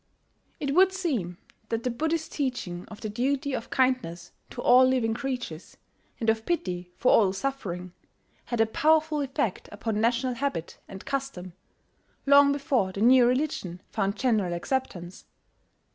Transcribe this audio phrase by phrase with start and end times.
[0.59, 1.37] It would seem
[1.69, 5.77] that the Buddhist teaching of the duty of kindness to all living creatures,
[6.19, 7.93] and of pity for all suffering,
[8.45, 11.53] had a powerful effect upon national habit and custom,
[12.25, 15.25] long before the new religion found general acceptance.